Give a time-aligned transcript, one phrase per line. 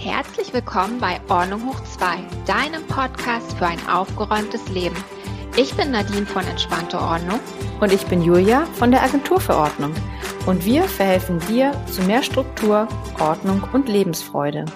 [0.00, 4.94] Herzlich willkommen bei Ordnung hoch 2, deinem Podcast für ein aufgeräumtes Leben.
[5.56, 7.40] Ich bin Nadine von Entspannte Ordnung.
[7.80, 9.92] Und ich bin Julia von der Agentur für Ordnung.
[10.46, 12.86] Und wir verhelfen dir zu mehr Struktur,
[13.18, 14.66] Ordnung und Lebensfreude.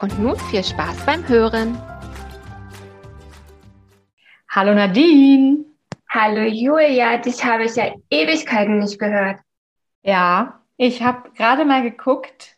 [0.00, 1.78] Und nun viel Spaß beim Hören.
[4.48, 5.66] Hallo Nadine.
[6.08, 9.40] Hallo Julia, dich habe ich ja Ewigkeiten nicht gehört.
[10.02, 12.53] Ja, ich habe gerade mal geguckt,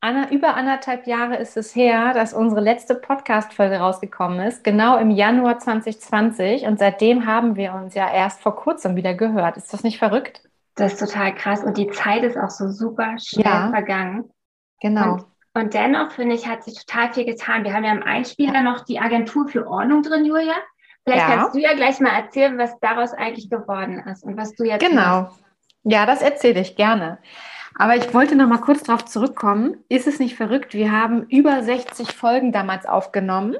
[0.00, 5.10] Anna, über anderthalb Jahre ist es her, dass unsere letzte Podcast-Folge rausgekommen ist, genau im
[5.10, 6.66] Januar 2020.
[6.66, 9.56] Und seitdem haben wir uns ja erst vor kurzem wieder gehört.
[9.56, 10.42] Ist das nicht verrückt?
[10.76, 11.64] Das ist total krass.
[11.64, 14.30] Und die Zeit ist auch so super schnell ja, vergangen.
[14.80, 15.14] Genau.
[15.14, 15.24] Und,
[15.54, 17.64] und dennoch, finde ich, hat sich total viel getan.
[17.64, 20.54] Wir haben ja im Einspieler noch die Agentur für Ordnung drin, Julia.
[21.02, 21.34] Vielleicht ja.
[21.34, 24.86] kannst du ja gleich mal erzählen, was daraus eigentlich geworden ist und was du jetzt
[24.86, 25.22] Genau.
[25.22, 25.44] Machst.
[25.82, 27.18] Ja, das erzähle ich gerne.
[27.78, 29.76] Aber ich wollte noch mal kurz darauf zurückkommen.
[29.88, 30.74] Ist es nicht verrückt?
[30.74, 33.56] Wir haben über 60 Folgen damals aufgenommen.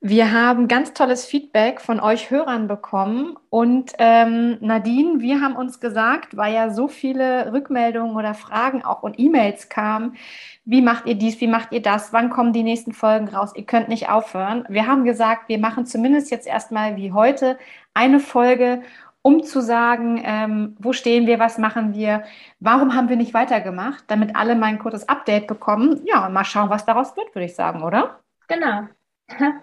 [0.00, 3.36] Wir haben ganz tolles Feedback von euch Hörern bekommen.
[3.50, 9.02] Und ähm, Nadine, wir haben uns gesagt, weil ja so viele Rückmeldungen oder Fragen auch
[9.02, 10.16] und E-Mails kamen,
[10.64, 13.64] wie macht ihr dies, wie macht ihr das, wann kommen die nächsten Folgen raus, ihr
[13.64, 14.64] könnt nicht aufhören.
[14.68, 17.58] Wir haben gesagt, wir machen zumindest jetzt erstmal wie heute
[17.94, 18.82] eine Folge
[19.26, 22.24] um zu sagen, ähm, wo stehen wir, was machen wir,
[22.60, 26.02] warum haben wir nicht weitergemacht, damit alle mein kurzes Update bekommen.
[26.04, 28.20] Ja, mal schauen, was daraus wird, würde ich sagen, oder?
[28.48, 28.82] Genau.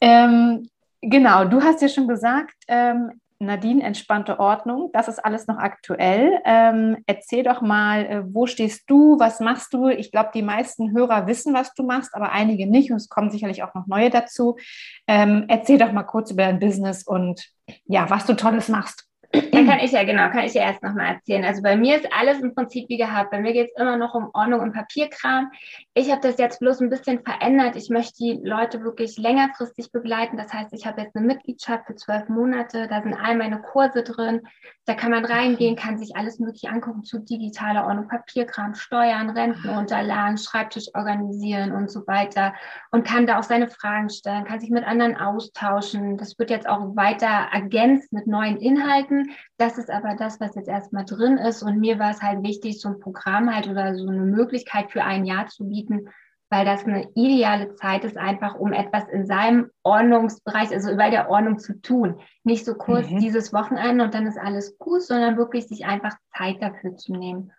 [0.00, 0.68] ähm,
[1.00, 6.40] genau, du hast ja schon gesagt, ähm, Nadine, entspannte Ordnung, das ist alles noch aktuell.
[6.44, 9.88] Ähm, erzähl doch mal, äh, wo stehst du, was machst du?
[9.88, 13.30] Ich glaube, die meisten Hörer wissen, was du machst, aber einige nicht und es kommen
[13.30, 14.56] sicherlich auch noch neue dazu.
[15.06, 17.48] Ähm, erzähl doch mal kurz über dein Business und
[17.86, 19.06] ja, was du Tolles machst.
[19.34, 21.44] Da kann ich ja, genau, kann ich ja erst nochmal erzählen.
[21.44, 23.30] Also bei mir ist alles im Prinzip wie gehabt.
[23.30, 25.50] Bei mir geht es immer noch um Ordnung und Papierkram.
[25.94, 27.76] Ich habe das jetzt bloß ein bisschen verändert.
[27.76, 30.36] Ich möchte die Leute wirklich längerfristig begleiten.
[30.36, 32.86] Das heißt, ich habe jetzt eine Mitgliedschaft für zwölf Monate.
[32.88, 34.42] Da sind all meine Kurse drin.
[34.86, 40.36] Da kann man reingehen, kann sich alles Mögliche angucken zu digitaler Ordnung, Papierkram, Steuern, Rentenunterlagen,
[40.36, 42.52] Schreibtisch organisieren und so weiter.
[42.90, 46.18] Und kann da auch seine Fragen stellen, kann sich mit anderen austauschen.
[46.18, 49.23] Das wird jetzt auch weiter ergänzt mit neuen Inhalten.
[49.56, 51.62] Das ist aber das, was jetzt erstmal drin ist.
[51.62, 55.04] Und mir war es halt wichtig, so ein Programm halt oder so eine Möglichkeit für
[55.04, 56.08] ein Jahr zu bieten,
[56.50, 61.28] weil das eine ideale Zeit ist, einfach um etwas in seinem Ordnungsbereich, also bei der
[61.28, 62.20] Ordnung zu tun.
[62.44, 63.18] Nicht so kurz mhm.
[63.18, 67.52] dieses Wochenende und dann ist alles gut, sondern wirklich sich einfach Zeit dafür zu nehmen.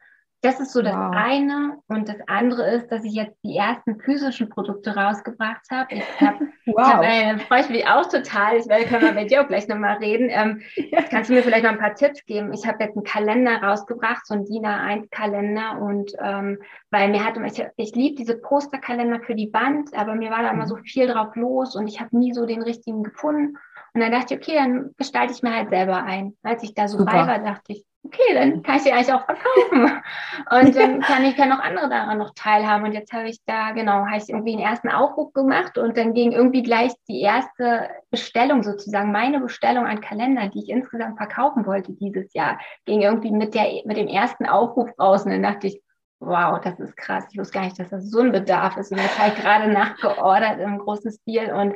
[0.46, 1.12] Das ist so das wow.
[1.12, 1.80] eine.
[1.88, 5.96] Und das andere ist, dass ich jetzt die ersten physischen Produkte rausgebracht habe.
[5.96, 6.86] Ich habe, wow.
[6.86, 8.58] hab, äh, freue ich mich auch total.
[8.58, 10.30] Ich werde, können wir bei dir auch gleich nochmal reden.
[10.30, 11.02] Ähm, ja.
[11.10, 12.54] Kannst du mir vielleicht noch ein paar Tipps geben?
[12.54, 15.82] Ich habe jetzt einen Kalender rausgebracht, so ein DIN A1-Kalender.
[15.82, 16.60] Und ähm,
[16.92, 20.52] weil mir hat, ich, ich liebe diese Posterkalender für die Band, aber mir war da
[20.52, 20.70] immer mhm.
[20.70, 23.58] so viel drauf los und ich habe nie so den richtigen gefunden.
[23.96, 26.36] Und dann dachte ich, okay, dann gestalte ich mir halt selber ein.
[26.44, 27.14] Als ich da so Super.
[27.14, 30.02] bei war, dachte ich, okay, dann kann ich die eigentlich auch verkaufen.
[30.52, 32.86] Und dann kann ich ja noch andere daran noch teilhaben.
[32.86, 36.14] Und jetzt habe ich da, genau, habe ich irgendwie einen ersten Aufruf gemacht und dann
[36.14, 41.66] ging irgendwie gleich die erste Bestellung sozusagen, meine Bestellung an Kalender, die ich insgesamt verkaufen
[41.66, 45.26] wollte dieses Jahr, ging irgendwie mit der, mit dem ersten Aufruf raus.
[45.26, 45.82] Und dann dachte ich,
[46.20, 47.26] wow, das ist krass.
[47.32, 48.92] Ich wusste gar nicht, dass das so ein Bedarf ist.
[48.92, 51.76] Und jetzt habe ich gerade nachgeordert im großen Stil und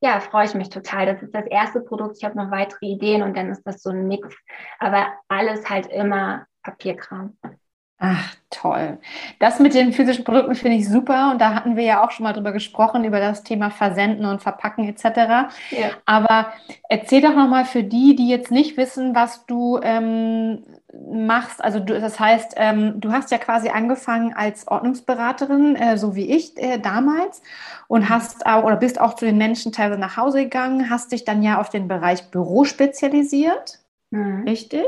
[0.00, 1.06] ja, freue ich mich total.
[1.06, 2.16] Das ist das erste Produkt.
[2.18, 4.34] Ich habe noch weitere Ideen und dann ist das so ein Mix.
[4.78, 7.36] Aber alles halt immer Papierkram.
[8.00, 8.98] Ach, toll.
[9.40, 11.32] Das mit den physischen Produkten finde ich super.
[11.32, 14.40] Und da hatten wir ja auch schon mal drüber gesprochen, über das Thema Versenden und
[14.40, 15.50] Verpacken etc.
[15.70, 15.90] Ja.
[16.06, 16.52] Aber
[16.88, 20.62] erzähl doch nochmal für die, die jetzt nicht wissen, was du ähm,
[21.10, 21.62] machst.
[21.62, 26.30] Also du, das heißt, ähm, du hast ja quasi angefangen als Ordnungsberaterin, äh, so wie
[26.30, 27.42] ich äh, damals,
[27.88, 31.24] und hast auch oder bist auch zu den Menschen teilweise nach Hause gegangen, hast dich
[31.24, 33.80] dann ja auf den Bereich Büro spezialisiert.
[34.10, 34.44] Mhm.
[34.44, 34.86] Richtig?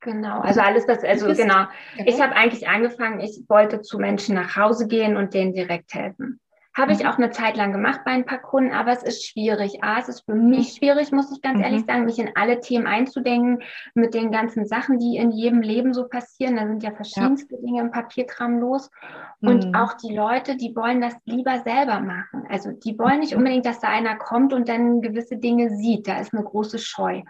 [0.00, 1.64] Genau, also alles das, also genau.
[1.96, 2.20] Ich genau.
[2.20, 6.40] habe eigentlich angefangen, ich wollte zu Menschen nach Hause gehen und denen direkt helfen.
[6.78, 7.06] Habe ich mhm.
[7.06, 9.82] auch eine Zeit lang gemacht bei ein paar Kunden, aber es ist schwierig.
[9.82, 11.64] A, es ist für mich schwierig, muss ich ganz mhm.
[11.64, 13.62] ehrlich sagen, mich in alle Themen einzudenken
[13.94, 16.54] mit den ganzen Sachen, die in jedem Leben so passieren.
[16.54, 17.60] Da sind ja verschiedenste ja.
[17.60, 18.92] Dinge im Papierkram los.
[19.40, 19.74] Und mhm.
[19.74, 22.44] auch die Leute, die wollen das lieber selber machen.
[22.48, 26.06] Also die wollen nicht unbedingt, dass da einer kommt und dann gewisse Dinge sieht.
[26.06, 27.22] Da ist eine große Scheu.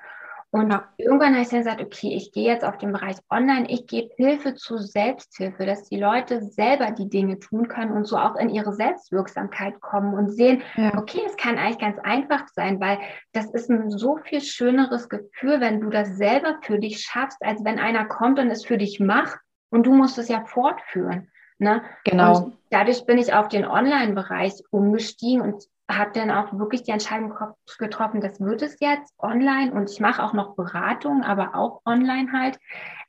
[0.51, 0.89] Und ja.
[0.97, 4.09] irgendwann habe ich dann gesagt, okay, ich gehe jetzt auf den Bereich Online, ich gebe
[4.17, 8.49] Hilfe zur Selbsthilfe, dass die Leute selber die Dinge tun können und so auch in
[8.49, 10.97] ihre Selbstwirksamkeit kommen und sehen, ja.
[10.97, 12.99] okay, es kann eigentlich ganz einfach sein, weil
[13.33, 17.63] das ist ein so viel schöneres Gefühl, wenn du das selber für dich schaffst, als
[17.63, 21.31] wenn einer kommt und es für dich macht und du musst es ja fortführen.
[21.59, 21.83] Ne?
[22.05, 22.37] Genau.
[22.37, 27.35] Und dadurch bin ich auf den Online-Bereich umgestiegen und habe dann auch wirklich die Entscheidung
[27.79, 32.31] getroffen, das wird es jetzt online und ich mache auch noch Beratung, aber auch online
[32.33, 32.59] halt.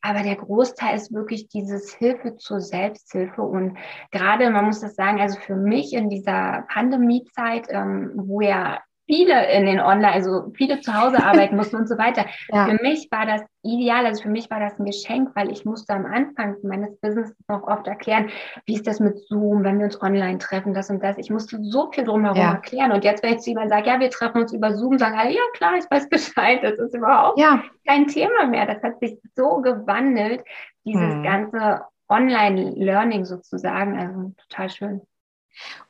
[0.02, 3.78] Aber der Großteil ist wirklich dieses Hilfe zur Selbsthilfe und
[4.12, 8.80] gerade, man muss das sagen, also für mich in dieser Pandemiezeit, ähm, wo ja
[9.10, 12.26] viele in den Online, also viele zu Hause arbeiten mussten und so weiter.
[12.50, 12.68] Ja.
[12.68, 15.94] Für mich war das ideal, also für mich war das ein Geschenk, weil ich musste
[15.94, 18.30] am Anfang meines Business noch oft erklären,
[18.66, 21.18] wie ist das mit Zoom, wenn wir uns online treffen, das und das.
[21.18, 22.52] Ich musste so viel drumherum ja.
[22.52, 22.92] erklären.
[22.92, 25.32] Und jetzt, wenn ich zu jemandem sage, ja, wir treffen uns über Zoom, sagen alle,
[25.32, 27.64] ja klar, ich weiß Bescheid, das ist überhaupt ja.
[27.88, 28.68] kein Thema mehr.
[28.68, 30.44] Das hat sich so gewandelt,
[30.86, 31.24] dieses hm.
[31.24, 33.98] ganze Online-Learning sozusagen.
[33.98, 35.02] Also total schön.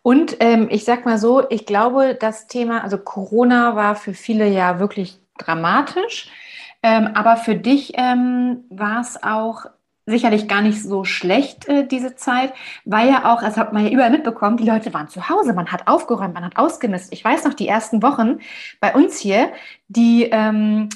[0.02, 4.48] Und ähm, ich sag mal so, ich glaube, das Thema, also Corona war für viele
[4.48, 6.30] ja wirklich dramatisch,
[6.82, 9.66] ähm, aber für dich ähm, war es auch
[10.06, 13.92] sicherlich gar nicht so schlecht, äh, diese Zeit, weil ja auch, das hat man ja
[13.92, 17.14] überall mitbekommen, die Leute waren zu Hause, man hat aufgeräumt, man hat ausgemisst.
[17.14, 18.40] Ich weiß noch, die ersten Wochen
[18.80, 19.52] bei uns hier,
[19.88, 20.90] die, ähm,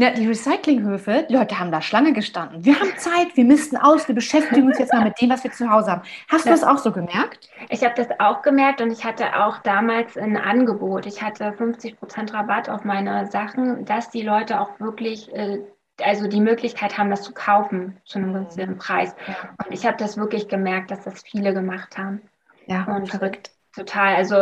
[0.00, 2.64] ja, die Recyclinghöfe, die Leute haben da Schlange gestanden.
[2.64, 5.52] Wir haben Zeit, wir missten aus, wir beschäftigen uns jetzt mal mit dem, was wir
[5.52, 6.02] zu Hause haben.
[6.28, 7.50] Hast du das auch so gemerkt?
[7.68, 11.04] Ich habe das auch gemerkt und ich hatte auch damals ein Angebot.
[11.04, 15.60] Ich hatte 50 Prozent Rabatt auf meine Sachen, dass die Leute auch wirklich äh,
[16.02, 19.14] also die Möglichkeit haben, das zu kaufen zu einem günstigen Preis.
[19.58, 22.22] Und ich habe das wirklich gemerkt, dass das viele gemacht haben.
[22.66, 23.50] Ja, und verrückt.
[23.74, 24.16] Total.
[24.16, 24.34] Also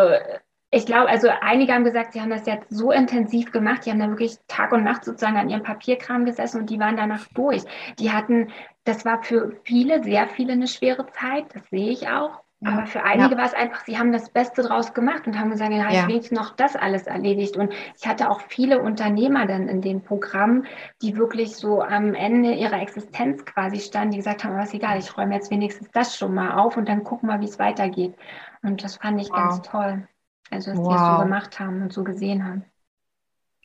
[0.70, 4.00] ich glaube, also einige haben gesagt, sie haben das jetzt so intensiv gemacht, die haben
[4.00, 7.62] da wirklich Tag und Nacht sozusagen an ihrem Papierkram gesessen und die waren danach durch.
[7.99, 8.49] Die hatten,
[8.85, 12.43] das war für viele, sehr viele eine schwere Zeit, das sehe ich auch.
[12.61, 12.73] Ja.
[12.73, 13.38] Aber für einige ja.
[13.38, 16.09] war es einfach, sie haben das Beste draus gemacht und haben gesagt, ja, ich ja.
[16.09, 17.56] wenigstens noch das alles erledigt.
[17.56, 20.65] Und ich hatte auch viele Unternehmer dann in dem Programm,
[21.00, 25.17] die wirklich so am Ende ihrer Existenz quasi standen, die gesagt haben, was egal, ich
[25.17, 28.15] räume jetzt wenigstens das schon mal auf und dann gucken wir, wie es weitergeht.
[28.62, 29.37] Und das fand ich wow.
[29.37, 30.09] ganz toll.
[30.50, 30.88] Also, dass wow.
[30.88, 32.64] die es so gemacht haben und so gesehen haben.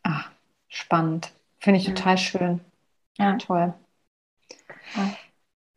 [0.04, 0.30] Ach,
[0.68, 1.32] spannend.
[1.60, 1.94] Finde ich ja.
[1.94, 2.62] total schön.
[3.18, 3.38] Ja.
[3.38, 3.74] Toll.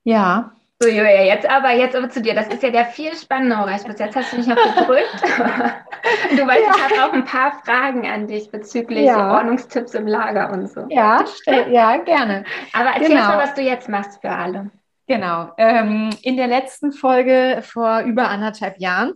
[0.04, 0.52] Ja.
[0.80, 2.34] So, Julia, jetzt aber, jetzt aber zu dir.
[2.34, 3.84] Das ist ja der viel spannendere Bereich.
[3.84, 5.22] Bis jetzt hast du mich noch gedrückt.
[5.22, 6.74] du weißt, ja.
[6.76, 9.36] ich habe auch ein paar Fragen an dich bezüglich ja.
[9.36, 10.84] Ordnungstipps im Lager und so.
[10.90, 12.44] Ja, ja, gerne.
[12.74, 13.28] Aber erzähl genau.
[13.28, 14.70] mal, was du jetzt machst für alle.
[15.06, 15.52] Genau.
[15.56, 19.14] Ähm, in der letzten Folge vor über anderthalb Jahren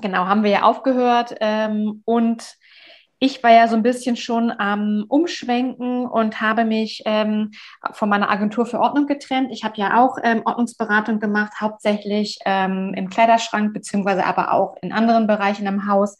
[0.00, 1.34] genau, haben wir ja aufgehört.
[1.40, 2.56] Ähm, und
[3.24, 7.52] ich war ja so ein bisschen schon am Umschwenken und habe mich ähm,
[7.92, 9.52] von meiner Agentur für Ordnung getrennt.
[9.52, 14.92] Ich habe ja auch ähm, Ordnungsberatung gemacht, hauptsächlich ähm, im Kleiderschrank, beziehungsweise aber auch in
[14.92, 16.18] anderen Bereichen im Haus.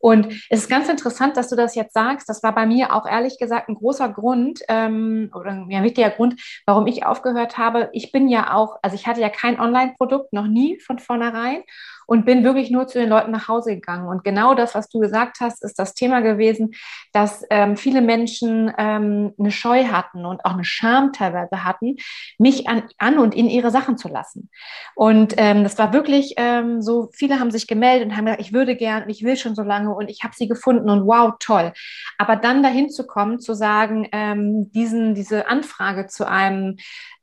[0.00, 2.28] Und es ist ganz interessant, dass du das jetzt sagst.
[2.28, 6.40] Das war bei mir auch ehrlich gesagt ein großer Grund ähm, oder ein wichtiger Grund,
[6.66, 7.90] warum ich aufgehört habe.
[7.92, 11.62] Ich bin ja auch, also ich hatte ja kein Online-Produkt, noch nie von vornherein
[12.10, 14.08] und bin wirklich nur zu den Leuten nach Hause gegangen.
[14.08, 16.72] Und genau das, was du gesagt hast, ist das Thema gewesen,
[17.12, 21.98] dass ähm, viele Menschen ähm, eine Scheu hatten und auch eine Scham teilweise hatten,
[22.36, 24.50] mich an, an und in ihre Sachen zu lassen.
[24.96, 28.52] Und ähm, das war wirklich ähm, so, viele haben sich gemeldet und haben gesagt, ich
[28.52, 31.72] würde gern, ich will schon so lange und ich habe sie gefunden und wow, toll.
[32.18, 36.76] Aber dann dahin zu kommen, zu sagen, ähm, diesen, diese Anfrage zu einem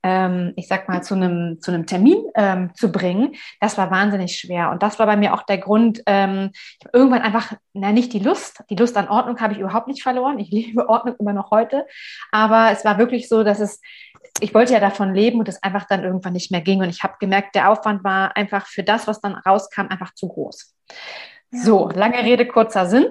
[0.07, 4.37] ähm, ich sag mal, zu einem, zu einem Termin ähm, zu bringen, das war wahnsinnig
[4.37, 4.71] schwer.
[4.71, 8.13] Und das war bei mir auch der Grund, ähm, ich habe irgendwann einfach, na, nicht
[8.13, 10.39] die Lust, die Lust an Ordnung habe ich überhaupt nicht verloren.
[10.39, 11.85] Ich liebe Ordnung immer noch heute.
[12.31, 13.81] Aber es war wirklich so, dass es,
[14.39, 16.81] ich wollte ja davon leben und es einfach dann irgendwann nicht mehr ging.
[16.81, 20.29] Und ich habe gemerkt, der Aufwand war einfach für das, was dann rauskam, einfach zu
[20.29, 20.73] groß.
[21.51, 23.07] So, lange Rede, kurzer Sinn.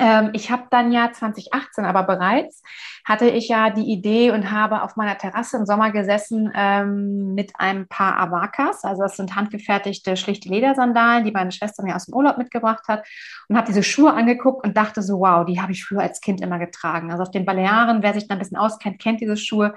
[0.00, 2.62] Ähm, ich habe dann ja 2018 aber bereits,
[3.04, 7.52] hatte ich ja die Idee und habe auf meiner Terrasse im Sommer gesessen ähm, mit
[7.58, 8.84] einem paar Avakas.
[8.84, 13.06] Also das sind handgefertigte, schlichte Ledersandalen, die meine Schwester mir aus dem Urlaub mitgebracht hat.
[13.48, 16.40] Und habe diese Schuhe angeguckt und dachte so, wow, die habe ich früher als Kind
[16.40, 17.10] immer getragen.
[17.10, 19.74] Also auf den Balearen, wer sich da ein bisschen auskennt, kennt diese Schuhe.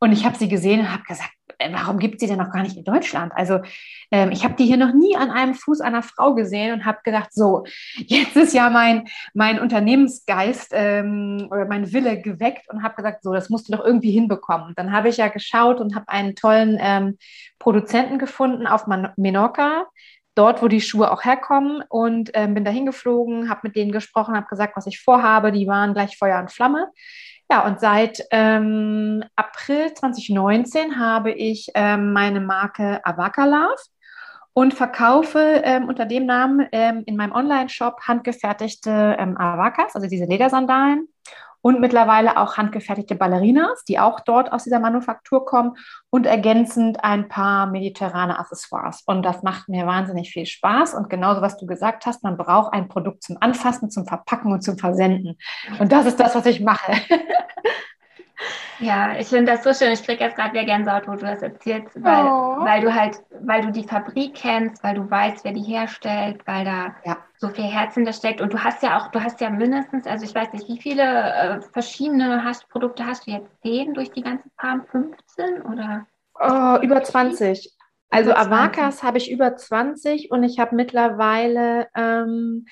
[0.00, 2.62] Und ich habe sie gesehen und habe gesagt, äh, warum gibt sie denn noch gar
[2.62, 3.32] nicht in Deutschland?
[3.34, 3.60] Also
[4.10, 6.98] ähm, ich habe die hier noch nie an einem Fuß einer Frau gesehen und habe
[7.04, 12.94] gedacht, so, jetzt ist ja mein, mein Unternehmensgeist ähm, oder mein Wille geweckt und habe
[12.94, 14.74] gesagt, so, das musst du doch irgendwie hinbekommen.
[14.76, 17.18] Dann habe ich ja geschaut und habe einen tollen ähm,
[17.58, 19.86] Produzenten gefunden auf Menorca,
[20.34, 24.36] dort, wo die Schuhe auch herkommen und ähm, bin da hingeflogen, habe mit denen gesprochen,
[24.36, 25.52] habe gesagt, was ich vorhabe.
[25.52, 26.88] Die waren gleich Feuer und Flamme.
[27.50, 33.76] Ja, und seit ähm, April 2019 habe ich ähm, meine Marke Avaka Love
[34.54, 40.24] und verkaufe ähm, unter dem Namen ähm, in meinem Online-Shop handgefertigte ähm, Avakas, also diese
[40.24, 41.08] Ledersandalen
[41.64, 45.78] und mittlerweile auch handgefertigte Ballerinas, die auch dort aus dieser Manufaktur kommen
[46.10, 49.02] und ergänzend ein paar mediterrane Accessoires.
[49.06, 50.92] Und das macht mir wahnsinnig viel Spaß.
[50.92, 54.60] Und genauso, was du gesagt hast, man braucht ein Produkt zum Anfassen, zum Verpacken und
[54.60, 55.38] zum Versenden.
[55.78, 56.92] Und das ist das, was ich mache.
[58.80, 59.92] Ja, ich finde das so schön.
[59.92, 62.64] Ich kriege jetzt gerade wieder Gänsehaut, wo du das erzählst, weil, oh.
[62.64, 66.64] weil du halt, weil du die Fabrik kennst, weil du weißt, wer die herstellt, weil
[66.64, 67.18] da ja.
[67.36, 68.40] so viel Herz hinter steckt.
[68.40, 71.02] Und du hast ja auch, du hast ja mindestens, also ich weiß nicht, wie viele
[71.02, 73.50] äh, verschiedene hast, Produkte hast du jetzt?
[73.62, 74.84] Zehn durch die ganze Farm?
[74.90, 76.06] 15 oder?
[76.40, 77.72] Oh, über 20.
[78.10, 82.66] Also Avakas habe ich über 20 und ich habe mittlerweile ähm,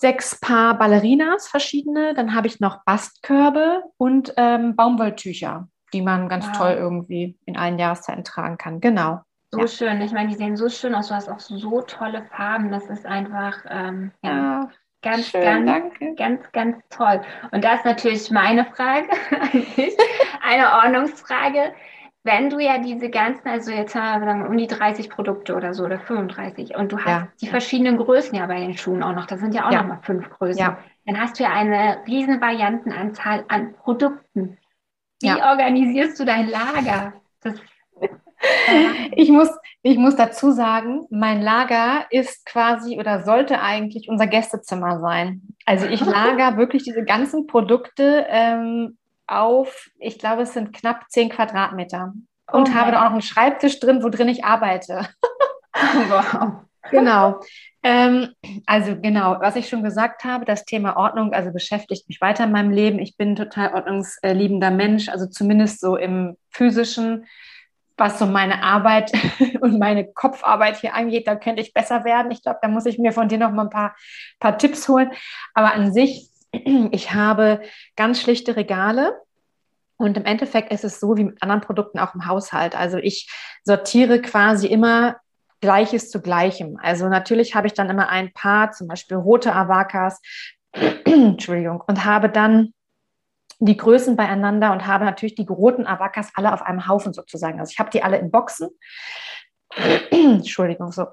[0.00, 2.14] sechs Paar Ballerinas verschiedene.
[2.14, 6.56] Dann habe ich noch Bastkörbe und ähm, Baumwolltücher, die man ganz wow.
[6.56, 8.80] toll irgendwie in allen Jahreszeiten tragen kann.
[8.80, 9.20] Genau.
[9.52, 9.66] So ja.
[9.68, 10.00] schön.
[10.00, 11.08] Ich meine, die sehen so schön aus.
[11.08, 12.70] Du hast auch so tolle Farben.
[12.70, 14.70] Das ist einfach ähm, ja, ja,
[15.02, 16.14] ganz, schön, ganz, danke.
[16.14, 17.20] ganz, ganz toll.
[17.50, 19.08] Und da ist natürlich meine Frage
[20.42, 21.72] eine Ordnungsfrage
[22.22, 25.72] wenn du ja diese ganzen, also jetzt haben wir sagen, um die 30 Produkte oder
[25.72, 27.28] so oder 35 und du hast ja.
[27.40, 29.82] die verschiedenen Größen ja bei den Schuhen auch noch, das sind ja auch ja.
[29.82, 30.78] nochmal fünf Größen, ja.
[31.06, 34.58] dann hast du ja eine riesen Variantenanzahl an Produkten.
[35.22, 37.12] Wie organisierst du dein Lager?
[37.42, 37.54] Das,
[39.12, 39.50] ich, muss,
[39.82, 45.42] ich muss dazu sagen, mein Lager ist quasi oder sollte eigentlich unser Gästezimmer sein.
[45.66, 48.98] Also ich lager wirklich diese ganzen Produkte ähm,
[49.30, 52.12] auf, ich glaube, es sind knapp zehn Quadratmeter.
[52.52, 55.08] Und oh habe da auch noch einen Schreibtisch drin, wo drin ich arbeite.
[55.72, 56.52] wow.
[56.90, 57.40] Genau.
[57.82, 58.30] Ähm,
[58.64, 62.52] also genau, was ich schon gesagt habe, das Thema Ordnung, also beschäftigt mich weiter in
[62.52, 62.98] meinem Leben.
[62.98, 67.26] Ich bin total ordnungsliebender Mensch, also zumindest so im physischen,
[67.98, 69.12] was so meine Arbeit
[69.60, 72.32] und meine Kopfarbeit hier angeht, da könnte ich besser werden.
[72.32, 73.94] Ich glaube, da muss ich mir von dir noch mal ein paar,
[74.40, 75.10] paar Tipps holen.
[75.52, 77.62] Aber an sich ich habe
[77.96, 79.20] ganz schlichte Regale.
[79.96, 82.74] Und im Endeffekt ist es so wie mit anderen Produkten auch im Haushalt.
[82.74, 83.30] Also ich
[83.64, 85.16] sortiere quasi immer
[85.60, 86.78] Gleiches zu Gleichem.
[86.80, 90.22] Also natürlich habe ich dann immer ein paar, zum Beispiel rote Avakas,
[91.04, 92.72] Entschuldigung, und habe dann
[93.58, 97.60] die Größen beieinander und habe natürlich die roten Avakas alle auf einem Haufen sozusagen.
[97.60, 98.70] Also ich habe die alle in Boxen
[100.10, 101.06] Entschuldigung, so,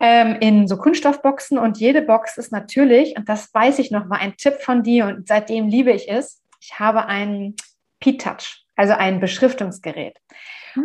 [0.00, 4.18] ähm, in so Kunststoffboxen und jede Box ist natürlich, und das weiß ich noch, war
[4.18, 7.54] ein Tipp von dir und seitdem liebe ich es, ich habe einen
[8.00, 10.18] P-Touch, also ein Beschriftungsgerät.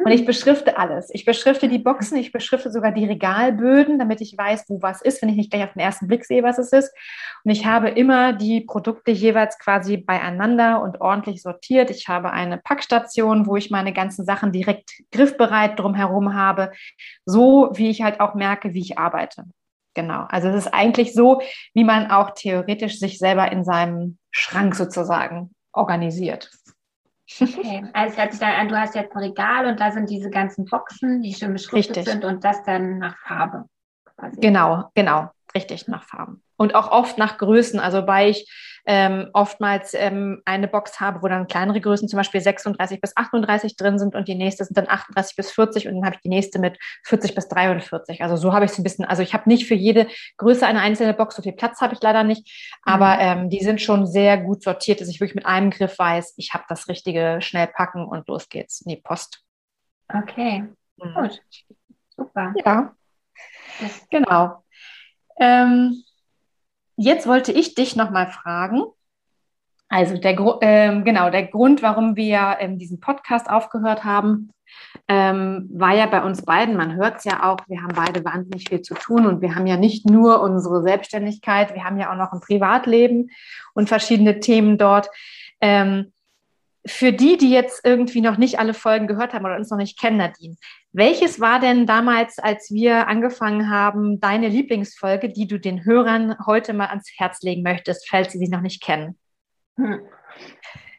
[0.04, 1.10] Und ich beschrifte alles.
[1.14, 5.22] Ich beschrifte die Boxen, ich beschrifte sogar die Regalböden, damit ich weiß, wo was ist,
[5.22, 6.94] wenn ich nicht gleich auf den ersten Blick sehe, was es ist.
[7.44, 11.90] Und ich habe immer die Produkte jeweils quasi beieinander und ordentlich sortiert.
[11.90, 16.72] Ich habe eine Packstation, wo ich meine ganzen Sachen direkt griffbereit drumherum habe,
[17.26, 19.46] so wie ich halt auch merke, wie ich arbeite.
[19.94, 20.26] Genau.
[20.30, 21.42] Also es ist eigentlich so,
[21.74, 26.52] wie man auch theoretisch sich selber in seinem Schrank sozusagen organisiert.
[27.40, 30.30] Okay, also hört sich dann an, du hast jetzt ein Regal und da sind diese
[30.30, 32.14] ganzen Boxen, die schon beschriftet Richtig.
[32.14, 33.66] sind und das dann nach Farbe.
[34.18, 34.42] Quasi.
[34.42, 36.44] Genau, genau, richtig nach Farben.
[36.64, 38.50] Und auch oft nach Größen, also weil ich
[38.86, 43.76] ähm, oftmals ähm, eine Box habe, wo dann kleinere Größen, zum Beispiel 36 bis 38
[43.76, 46.30] drin sind und die nächste sind dann 38 bis 40 und dann habe ich die
[46.30, 48.24] nächste mit 40 bis 43.
[48.24, 50.80] Also so habe ich es ein bisschen, also ich habe nicht für jede Größe eine
[50.80, 52.50] einzelne Box, so viel Platz habe ich leider nicht,
[52.84, 53.20] aber mhm.
[53.20, 56.54] ähm, die sind schon sehr gut sortiert, dass ich wirklich mit einem Griff weiß, ich
[56.54, 59.44] habe das Richtige, schnell packen und los geht's in die Post.
[60.08, 60.64] Okay,
[60.96, 61.14] mhm.
[61.14, 61.42] gut,
[62.16, 62.54] super.
[62.64, 62.96] Ja,
[63.82, 64.64] das genau.
[65.40, 66.04] Ähm,
[66.98, 68.84] jetzt wollte ich dich nochmal fragen.
[69.90, 74.50] Also der, ähm, genau, der Grund, warum wir ähm, diesen Podcast aufgehört haben,
[75.08, 78.70] ähm, war ja bei uns beiden, man hört es ja auch, wir haben beide wahnsinnig
[78.70, 82.18] viel zu tun und wir haben ja nicht nur unsere Selbstständigkeit, wir haben ja auch
[82.18, 83.30] noch ein Privatleben
[83.74, 85.10] und verschiedene Themen dort.
[85.62, 86.12] Ähm,
[86.86, 90.00] für die, die jetzt irgendwie noch nicht alle Folgen gehört haben oder uns noch nicht
[90.00, 90.56] kennen, Nadine,
[90.92, 96.74] welches war denn damals, als wir angefangen haben, deine Lieblingsfolge, die du den Hörern heute
[96.74, 99.18] mal ans Herz legen möchtest, falls sie sie noch nicht kennen?
[99.78, 100.02] Hm.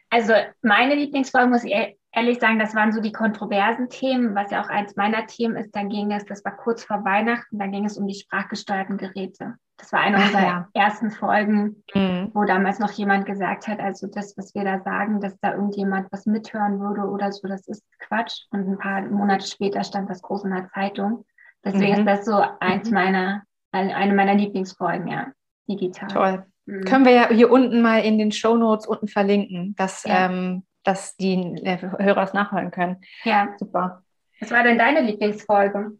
[0.09, 4.51] Also meine Lieblingsfolge, muss ich e-, ehrlich sagen, das waren so die kontroversen Themen, was
[4.51, 5.75] ja auch eins meiner Themen ist.
[5.75, 9.55] Da ging es, das war kurz vor Weihnachten, da ging es um die sprachgesteuerten Geräte.
[9.77, 10.69] Das war eine unserer ja.
[10.73, 12.31] ersten Folgen, mhm.
[12.33, 16.11] wo damals noch jemand gesagt hat, also das, was wir da sagen, dass da irgendjemand
[16.11, 18.43] was mithören würde oder so, das ist Quatsch.
[18.51, 21.25] Und ein paar Monate später stand das groß in der Zeitung.
[21.63, 22.07] Deswegen mhm.
[22.07, 22.93] ist das so eins mhm.
[22.93, 25.27] meiner, eine meiner Lieblingsfolgen, ja,
[25.67, 26.07] digital.
[26.09, 26.45] Toll.
[26.65, 26.85] Mhm.
[26.85, 30.25] Können wir ja hier unten mal in den Show Notes unten verlinken, dass, ja.
[30.25, 33.01] ähm, dass die Hörer es nachholen können.
[33.23, 33.49] Ja.
[33.57, 34.03] Super.
[34.39, 35.97] Was war denn deine Lieblingsfolge?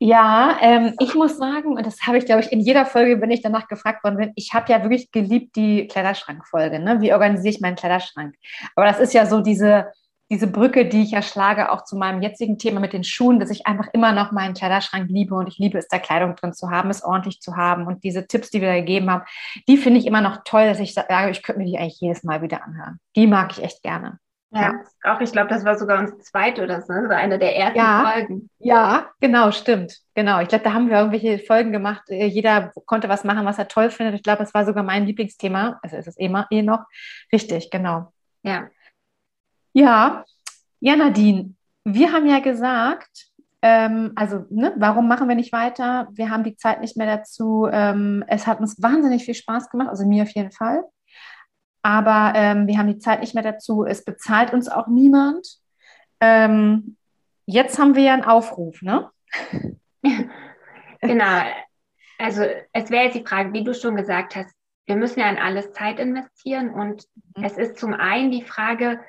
[0.00, 3.32] Ja, ähm, ich muss sagen, und das habe ich, glaube ich, in jeder Folge, wenn
[3.32, 6.78] ich danach gefragt worden bin, ich habe ja wirklich geliebt die Kleiderschrankfolge.
[6.78, 7.00] Ne?
[7.00, 8.36] Wie organisiere ich meinen Kleiderschrank?
[8.76, 9.92] Aber das ist ja so diese,
[10.30, 13.50] diese Brücke, die ich ja schlage, auch zu meinem jetzigen Thema mit den Schuhen, dass
[13.50, 16.70] ich einfach immer noch meinen Kleiderschrank liebe und ich liebe es, da Kleidung drin zu
[16.70, 17.88] haben, es ordentlich zu haben.
[17.88, 19.24] Und diese Tipps, die wir da gegeben haben,
[19.68, 22.22] die finde ich immer noch toll, dass ich sage, ich könnte mir die eigentlich jedes
[22.22, 23.00] Mal wieder anhören.
[23.16, 24.20] Die mag ich echt gerne.
[24.50, 24.60] Ja,
[25.02, 25.12] ja.
[25.12, 27.08] auch ich glaube, das war sogar unsere zweite oder so, ne?
[27.10, 28.50] eine der ersten ja, Folgen.
[28.58, 29.98] Ja, genau, stimmt.
[30.14, 30.40] Genau.
[30.40, 32.02] Ich glaube, da haben wir irgendwelche Folgen gemacht.
[32.08, 34.14] Äh, jeder konnte was machen, was er toll findet.
[34.14, 35.78] Ich glaube, es war sogar mein Lieblingsthema.
[35.82, 36.84] Also ist es eh, eh noch.
[37.30, 38.12] Richtig, genau.
[38.42, 38.68] Ja.
[39.74, 40.24] Ja,
[40.80, 43.28] ja, Nadine, wir haben ja gesagt,
[43.60, 46.08] ähm, also, ne, warum machen wir nicht weiter?
[46.12, 47.68] Wir haben die Zeit nicht mehr dazu.
[47.70, 50.84] Ähm, es hat uns wahnsinnig viel Spaß gemacht, also mir auf jeden Fall.
[51.88, 53.86] Aber ähm, wir haben die Zeit nicht mehr dazu.
[53.86, 55.56] Es bezahlt uns auch niemand.
[56.20, 56.98] Ähm,
[57.46, 59.10] jetzt haben wir ja einen Aufruf, ne?
[61.00, 61.42] genau.
[62.18, 62.42] Also
[62.74, 64.54] es wäre jetzt die Frage, wie du schon gesagt hast,
[64.84, 67.44] wir müssen ja in alles Zeit investieren und mhm.
[67.44, 69.00] es ist zum einen die Frage,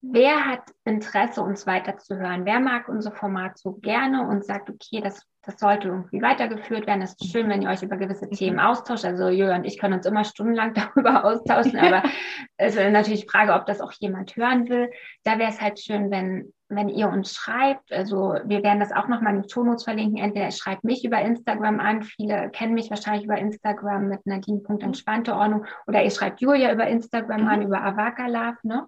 [0.00, 2.46] wer hat Interesse, uns weiterzuhören?
[2.46, 7.02] Wer mag unser Format so gerne und sagt, okay, das, das sollte irgendwie weitergeführt werden.
[7.02, 8.30] Es ist schön, wenn ihr euch über gewisse mhm.
[8.30, 9.04] Themen austauscht.
[9.04, 12.02] Also Julia und ich können uns immer stundenlang darüber austauschen, aber
[12.56, 14.90] es ist natürlich die Frage, ob das auch jemand hören will.
[15.24, 17.92] Da wäre es halt schön, wenn, wenn ihr uns schreibt.
[17.92, 20.18] Also wir werden das auch nochmal in den Shownotes verlinken.
[20.18, 22.02] Entweder ihr schreibt mich über Instagram an.
[22.02, 25.66] Viele kennen mich wahrscheinlich über Instagram mit Nadine.entspannte Ordnung.
[25.88, 27.48] Oder ihr schreibt Julia über Instagram mhm.
[27.48, 28.86] an, über Avaka Love, ne?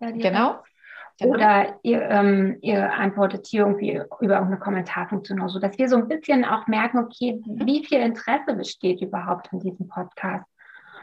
[0.00, 0.62] Ja genau.
[1.18, 1.34] Genau.
[1.34, 6.08] Oder ihr, ähm, ihr antwortet hier irgendwie über irgendeine Kommentarfunktion, so dass wir so ein
[6.08, 7.66] bisschen auch merken, okay, mhm.
[7.66, 10.46] wie viel Interesse besteht überhaupt an diesem Podcast.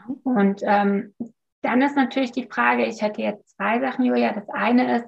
[0.06, 0.36] Mhm.
[0.36, 1.14] Und ähm,
[1.62, 4.32] dann ist natürlich die Frage, ich hätte jetzt zwei Sachen, Julia.
[4.32, 5.06] Das eine ist,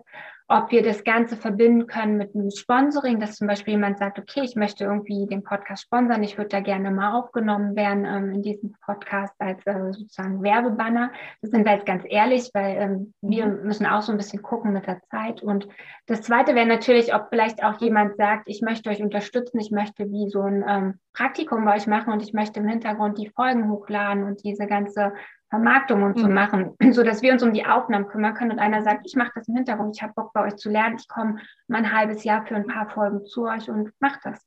[0.48, 4.42] ob wir das Ganze verbinden können mit einem Sponsoring, dass zum Beispiel jemand sagt, okay,
[4.44, 8.42] ich möchte irgendwie den Podcast sponsern, ich würde da gerne mal aufgenommen werden ähm, in
[8.42, 11.10] diesem Podcast als äh, sozusagen Werbebanner.
[11.42, 13.66] Das sind wir jetzt ganz ehrlich, weil ähm, wir mhm.
[13.66, 15.42] müssen auch so ein bisschen gucken mit der Zeit.
[15.42, 15.66] Und
[16.06, 20.12] das Zweite wäre natürlich, ob vielleicht auch jemand sagt, ich möchte euch unterstützen, ich möchte
[20.12, 23.68] wie so ein ähm, Praktikum bei euch machen und ich möchte im Hintergrund die Folgen
[23.68, 25.12] hochladen und diese ganze
[25.48, 26.34] Vermarktung und so mhm.
[26.34, 29.32] machen, so dass wir uns um die Aufnahmen kümmern können und einer sagt, ich mache
[29.34, 32.24] das im Hintergrund, ich habe Bock bei euch zu lernen, ich komme mal ein halbes
[32.24, 34.40] Jahr für ein paar Folgen zu euch und mache das.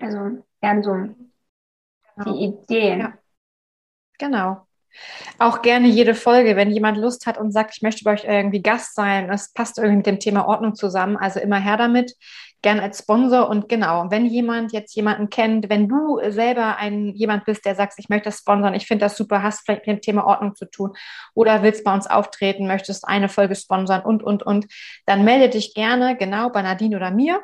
[0.00, 1.16] Also gern so genau.
[2.24, 3.00] die Ideen.
[3.00, 3.12] Ja.
[4.18, 4.66] Genau.
[5.38, 8.62] Auch gerne jede Folge, wenn jemand Lust hat und sagt, ich möchte bei euch irgendwie
[8.62, 12.14] Gast sein, das passt irgendwie mit dem Thema Ordnung zusammen, also immer her damit
[12.62, 13.48] gern als Sponsor.
[13.48, 17.94] Und genau, wenn jemand jetzt jemanden kennt, wenn du selber ein jemand bist, der sagt,
[17.98, 20.70] ich möchte das sponsern, ich finde das super, hast vielleicht mit dem Thema Ordnung zu
[20.70, 20.92] tun
[21.34, 24.66] oder willst bei uns auftreten, möchtest eine Folge sponsern und, und, und,
[25.06, 27.42] dann melde dich gerne genau bei Nadine oder mir.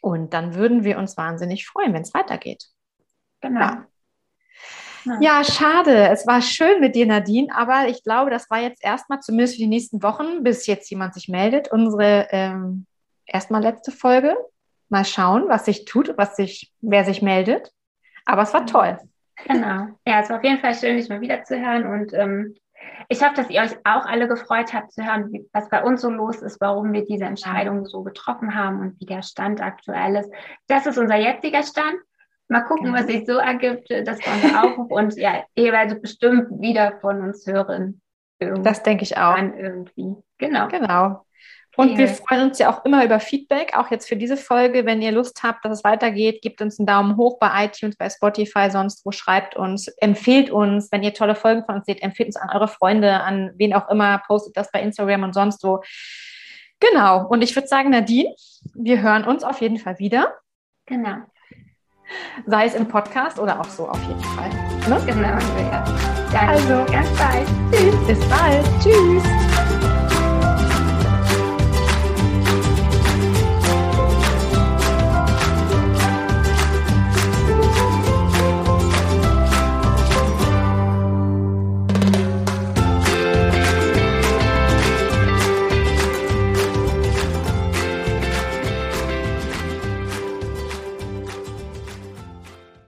[0.00, 2.64] Und dann würden wir uns wahnsinnig freuen, wenn es weitergeht.
[3.40, 3.60] Genau.
[3.60, 3.86] Ja.
[5.20, 6.08] Ja, schade.
[6.08, 9.62] Es war schön mit dir, Nadine, aber ich glaube, das war jetzt erstmal, zumindest für
[9.62, 12.86] die nächsten Wochen, bis jetzt jemand sich meldet, unsere ähm,
[13.32, 14.36] erstmal letzte Folge.
[14.88, 17.72] Mal schauen, was sich tut, was sich, wer sich meldet.
[18.24, 18.98] Aber es war toll.
[19.46, 19.88] Genau.
[20.06, 21.86] Ja, es war auf jeden Fall schön, dich mal wieder zu hören.
[21.86, 22.54] Und ähm,
[23.08, 26.02] ich hoffe, dass ihr euch auch alle gefreut habt zu hören, wie, was bei uns
[26.02, 30.16] so los ist, warum wir diese Entscheidung so getroffen haben und wie der Stand aktuell
[30.16, 30.30] ist.
[30.68, 31.96] Das ist unser jetziger Stand.
[32.48, 33.90] Mal gucken, was sich so ergibt.
[33.90, 34.90] Das war unser Aufruf.
[34.90, 38.02] Und ja, ihr werdet bestimmt wieder von uns hören.
[38.38, 39.36] Das denke ich auch.
[39.38, 40.16] Irgendwie.
[40.38, 40.68] Genau.
[40.68, 41.24] Genau.
[41.76, 44.84] Und wir freuen uns ja auch immer über Feedback, auch jetzt für diese Folge.
[44.84, 48.10] Wenn ihr Lust habt, dass es weitergeht, gebt uns einen Daumen hoch bei iTunes, bei
[48.10, 52.28] Spotify, sonst wo schreibt uns, empfehlt uns, wenn ihr tolle Folgen von uns seht, empfehlt
[52.28, 55.82] uns an eure Freunde, an wen auch immer, postet das bei Instagram und sonst wo.
[56.78, 57.26] Genau.
[57.28, 58.34] Und ich würde sagen, Nadine,
[58.74, 60.34] wir hören uns auf jeden Fall wieder.
[60.86, 61.16] Genau.
[62.46, 64.50] Sei es im Podcast oder auch so auf jeden Fall.
[64.88, 65.00] Ne?
[65.06, 65.38] Genau,
[65.70, 65.84] ja.
[66.38, 67.46] Also, ganz bald.
[67.70, 68.06] Tschüss.
[68.06, 68.66] Bis bald.
[68.82, 69.51] Tschüss.